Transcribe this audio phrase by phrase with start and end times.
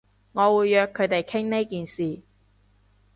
[0.31, 2.21] 我會約佢哋傾呢件事